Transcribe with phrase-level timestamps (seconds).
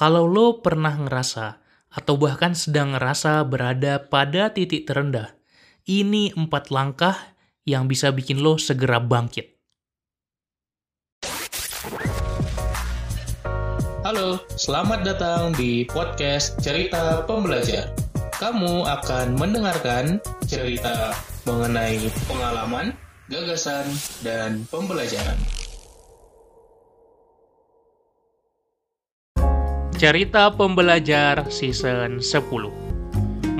[0.00, 1.60] Kalau lo pernah ngerasa
[1.92, 5.36] atau bahkan sedang ngerasa berada pada titik terendah,
[5.84, 7.36] ini empat langkah
[7.68, 9.60] yang bisa bikin lo segera bangkit.
[14.00, 17.92] Halo, selamat datang di podcast Cerita Pembelajar.
[18.40, 20.16] Kamu akan mendengarkan
[20.48, 21.12] cerita
[21.44, 22.96] mengenai pengalaman,
[23.28, 23.84] gagasan,
[24.24, 25.36] dan pembelajaran.
[30.00, 32.40] Cerita Pembelajar Season 10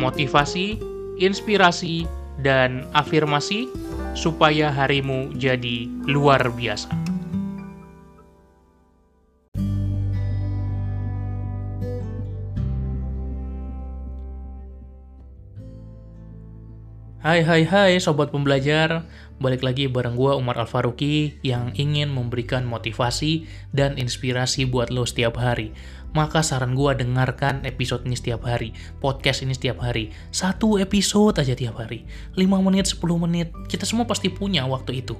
[0.00, 0.80] Motivasi,
[1.20, 2.08] inspirasi,
[2.40, 3.68] dan afirmasi
[4.16, 6.88] supaya harimu jadi luar biasa.
[17.20, 19.04] Hai hai hai sobat pembelajar,
[19.44, 23.44] balik lagi bareng gue Umar Alfaruki yang ingin memberikan motivasi
[23.76, 25.76] dan inspirasi buat lo setiap hari.
[26.16, 28.72] Maka saran gue dengarkan episode ini setiap hari,
[29.04, 30.08] podcast ini setiap hari.
[30.32, 32.08] Satu episode aja tiap hari,
[32.40, 35.12] 5 menit, 10 menit, kita semua pasti punya waktu itu.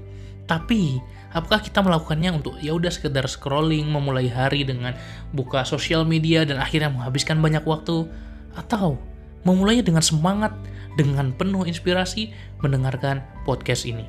[0.49, 1.05] Tapi,
[1.37, 4.97] apakah kita melakukannya untuk ya udah sekedar scrolling, memulai hari dengan
[5.37, 8.09] buka sosial media dan akhirnya menghabiskan banyak waktu?
[8.57, 8.97] Atau
[9.45, 10.57] memulainya dengan semangat,
[10.99, 14.07] dengan penuh inspirasi mendengarkan podcast ini.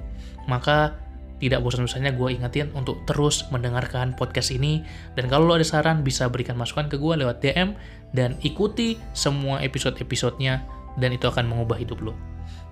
[0.49, 0.97] Maka
[1.41, 4.85] tidak bosan-bosannya gue ingetin untuk terus mendengarkan podcast ini.
[5.17, 7.73] Dan kalau lo ada saran, bisa berikan masukan ke gue lewat DM
[8.13, 10.61] dan ikuti semua episode-episodenya
[11.01, 12.13] dan itu akan mengubah hidup lo.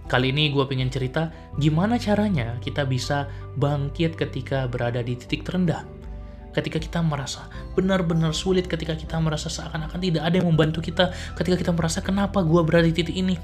[0.05, 5.85] Kali ini gue pengen cerita gimana caranya kita bisa bangkit ketika berada di titik terendah.
[6.49, 7.45] Ketika kita merasa
[7.77, 12.41] benar-benar sulit, ketika kita merasa seakan-akan tidak ada yang membantu kita, ketika kita merasa kenapa
[12.41, 13.37] gue berada di titik ini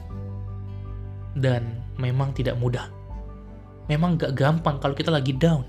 [1.35, 2.87] dan memang tidak mudah.
[3.91, 5.67] Memang gak gampang kalau kita lagi down.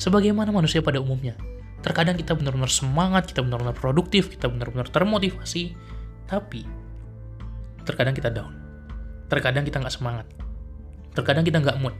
[0.00, 1.36] Sebagaimana manusia pada umumnya,
[1.84, 5.76] terkadang kita benar-benar semangat, kita benar-benar produktif, kita benar-benar termotivasi,
[6.24, 6.64] tapi
[7.84, 8.56] terkadang kita down.
[9.30, 10.26] Terkadang kita nggak semangat.
[11.14, 11.94] Terkadang kita nggak mood.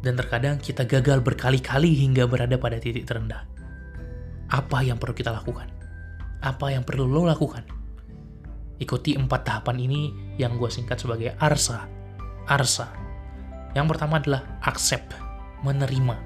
[0.00, 3.44] Dan terkadang kita gagal berkali-kali hingga berada pada titik terendah.
[4.50, 5.68] Apa yang perlu kita lakukan?
[6.40, 7.62] Apa yang perlu lo lakukan?
[8.80, 10.02] Ikuti empat tahapan ini
[10.40, 11.84] yang gue singkat sebagai ARSA.
[12.48, 12.88] ARSA.
[13.76, 15.14] Yang pertama adalah accept,
[15.62, 16.16] menerima.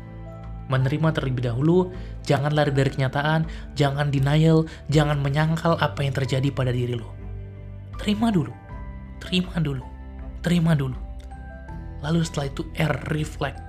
[0.72, 1.92] Menerima terlebih dahulu,
[2.24, 3.44] jangan lari dari kenyataan,
[3.76, 7.12] jangan denial, jangan menyangkal apa yang terjadi pada diri lo.
[8.00, 8.54] Terima dulu,
[9.20, 9.84] terima dulu,
[10.40, 10.96] terima dulu.
[12.00, 13.60] Lalu setelah itu R, reflect.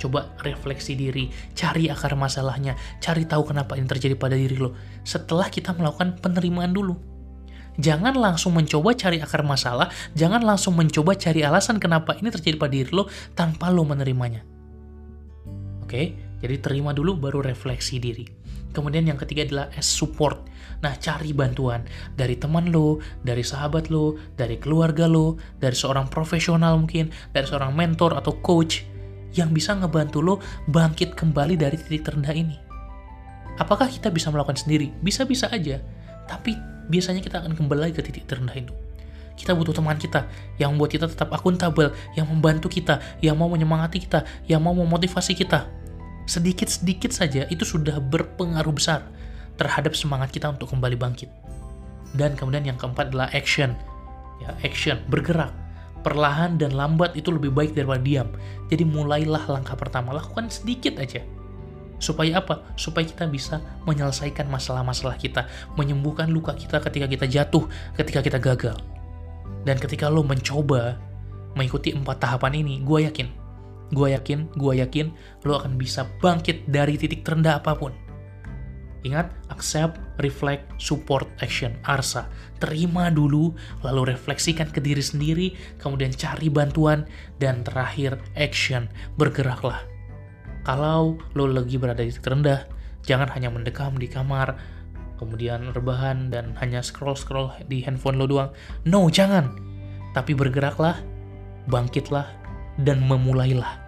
[0.00, 2.72] Coba refleksi diri, cari akar masalahnya,
[3.04, 4.72] cari tahu kenapa ini terjadi pada diri lo.
[5.04, 6.96] Setelah kita melakukan penerimaan dulu,
[7.78, 12.72] Jangan langsung mencoba cari akar masalah, jangan langsung mencoba cari alasan kenapa ini terjadi pada
[12.74, 13.06] diri lo
[13.38, 14.42] tanpa lo menerimanya.
[15.86, 18.26] Oke, jadi terima dulu baru refleksi diri.
[18.70, 20.46] Kemudian yang ketiga adalah as support.
[20.80, 21.82] Nah, cari bantuan
[22.14, 27.74] dari teman lo, dari sahabat lo, dari keluarga lo, dari seorang profesional mungkin, dari seorang
[27.74, 28.86] mentor atau coach
[29.34, 30.34] yang bisa ngebantu lo
[30.70, 32.56] bangkit kembali dari titik terendah ini.
[33.58, 34.94] Apakah kita bisa melakukan sendiri?
[35.02, 35.82] Bisa-bisa aja.
[36.24, 36.54] Tapi
[36.90, 38.74] biasanya kita akan kembali lagi ke titik terendah itu.
[39.38, 40.28] Kita butuh teman kita
[40.60, 45.32] yang membuat kita tetap akuntabel, yang membantu kita, yang mau menyemangati kita, yang mau memotivasi
[45.32, 45.64] kita.
[46.28, 49.08] Sedikit-sedikit saja itu sudah berpengaruh besar
[49.56, 51.32] terhadap semangat kita untuk kembali bangkit.
[52.12, 53.72] Dan kemudian yang keempat adalah action.
[54.44, 55.54] Ya, action, bergerak.
[56.04, 58.28] Perlahan dan lambat itu lebih baik daripada diam.
[58.68, 61.24] Jadi mulailah langkah pertama, lakukan sedikit aja
[62.00, 62.64] Supaya apa?
[62.80, 65.44] Supaya kita bisa menyelesaikan masalah-masalah kita,
[65.76, 68.76] menyembuhkan luka kita ketika kita jatuh, ketika kita gagal.
[69.68, 70.96] Dan ketika lo mencoba
[71.52, 73.28] mengikuti empat tahapan ini, gue yakin,
[73.92, 75.06] gue yakin, gue yakin
[75.44, 77.92] lo akan bisa bangkit dari titik terendah apa pun.
[79.00, 82.28] Ingat, accept, reflect, support, action, ARSA.
[82.60, 85.46] Terima dulu, lalu refleksikan ke diri sendiri,
[85.80, 87.08] kemudian cari bantuan,
[87.40, 89.89] dan terakhir action, bergeraklah
[90.70, 92.62] kalau lo lagi berada di titik terendah,
[93.02, 94.54] jangan hanya mendekam di kamar,
[95.18, 98.54] kemudian rebahan dan hanya scroll-scroll di handphone lo doang.
[98.86, 99.50] No, jangan.
[100.14, 100.94] Tapi bergeraklah,
[101.66, 102.22] bangkitlah,
[102.86, 103.82] dan memulailah.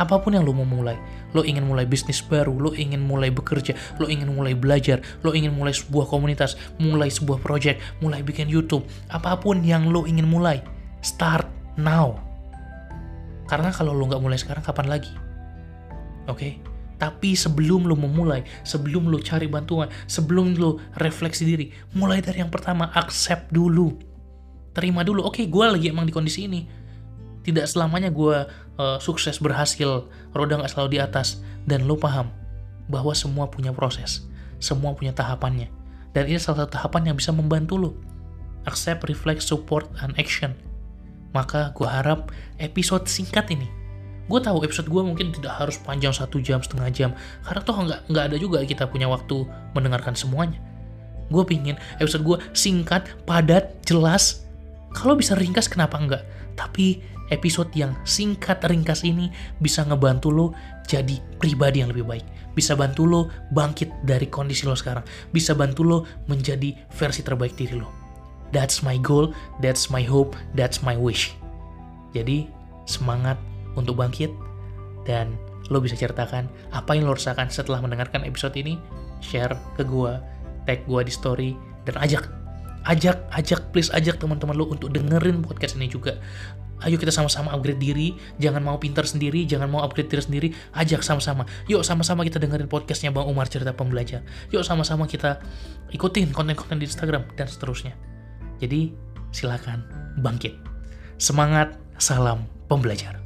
[0.00, 0.96] Apa pun yang lo mau mulai,
[1.36, 5.52] lo ingin mulai bisnis baru, lo ingin mulai bekerja, lo ingin mulai belajar, lo ingin
[5.52, 10.64] mulai sebuah komunitas, mulai sebuah project, mulai bikin YouTube, apa pun yang lo ingin mulai,
[11.04, 11.44] start
[11.76, 12.16] now.
[13.52, 15.25] Karena kalau lo nggak mulai sekarang, kapan lagi?
[16.26, 16.38] Oke?
[16.38, 16.52] Okay?
[16.96, 22.48] Tapi sebelum lo memulai, sebelum lo cari bantuan, sebelum lo refleksi diri, mulai dari yang
[22.48, 23.92] pertama, accept dulu.
[24.72, 26.64] Terima dulu, oke okay, gue lagi emang di kondisi ini.
[27.44, 28.48] Tidak selamanya gue
[28.80, 31.44] uh, sukses, berhasil, roda gak selalu di atas.
[31.68, 32.32] Dan lo paham
[32.88, 34.24] bahwa semua punya proses.
[34.56, 35.68] semua punya tahapannya.
[36.16, 37.90] Dan ini salah satu tahapan yang bisa membantu lo.
[38.64, 40.56] Accept, reflect, support, and action.
[41.36, 43.68] Maka gue harap episode singkat ini
[44.26, 47.10] gue tahu episode gue mungkin tidak harus panjang satu jam setengah jam.
[47.46, 50.58] Karena toh nggak nggak ada juga kita punya waktu mendengarkan semuanya.
[51.30, 54.46] Gue pingin episode gue singkat padat jelas.
[54.94, 56.22] Kalau bisa ringkas kenapa enggak
[56.56, 59.28] tapi episode yang singkat ringkas ini
[59.58, 60.46] bisa ngebantu lo
[60.86, 62.26] jadi pribadi yang lebih baik.
[62.56, 63.20] Bisa bantu lo
[63.52, 65.04] bangkit dari kondisi lo sekarang.
[65.30, 65.98] Bisa bantu lo
[66.30, 67.90] menjadi versi terbaik diri lo.
[68.54, 71.34] That's my goal that's my hope that's my wish.
[72.14, 72.48] Jadi
[72.86, 73.36] semangat
[73.78, 74.32] untuk bangkit.
[75.06, 75.38] Dan
[75.70, 78.80] lo bisa ceritakan apa yang lo rasakan setelah mendengarkan episode ini.
[79.22, 80.20] Share ke gua
[80.66, 81.54] tag gua di story
[81.86, 82.26] dan ajak
[82.86, 86.18] ajak ajak please ajak teman-teman lo untuk dengerin podcast ini juga.
[86.84, 91.00] Ayo kita sama-sama upgrade diri jangan mau pintar sendiri jangan mau upgrade diri sendiri ajak
[91.00, 91.48] sama-sama.
[91.72, 94.20] Yuk sama-sama kita dengerin podcastnya Bang Umar cerita pembelajar.
[94.52, 95.40] Yuk sama-sama kita
[95.90, 97.96] ikutin konten-konten di Instagram dan seterusnya.
[98.60, 98.92] Jadi
[99.32, 99.88] silakan
[100.20, 100.52] bangkit.
[101.16, 103.25] Semangat salam pembelajar